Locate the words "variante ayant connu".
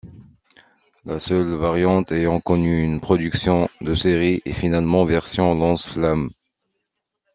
1.53-2.81